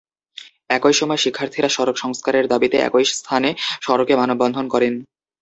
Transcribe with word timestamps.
একই 0.69 0.93
সময় 0.93 1.19
শিক্ষার্থীরা 1.23 1.69
সড়ক 1.69 1.95
সংস্কারের 1.97 2.45
দাবিতে 2.47 2.77
একই 2.79 3.05
স্থানে 3.13 3.49
সড়কে 3.81 4.13
মানববন্ধন 4.15 4.65
করেন। 4.67 4.93